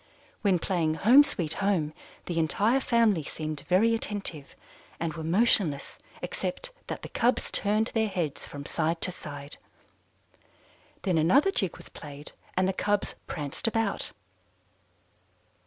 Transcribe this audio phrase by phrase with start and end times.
[0.41, 1.93] When playing 'Home, Sweet Home,'
[2.25, 4.55] the entire family seemed very attentive,
[4.99, 9.57] and were motionless except that the cubs turned their heads from side to side.
[11.03, 14.11] Then another jig was played and the cubs pranced about."